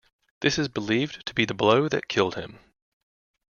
This 0.39 0.57
is 0.57 0.67
believed 0.67 1.27
to 1.27 1.33
be 1.35 1.45
the 1.45 1.53
blow 1.53 1.87
that 1.87 2.07
killed 2.07 2.33
him. 2.33 2.57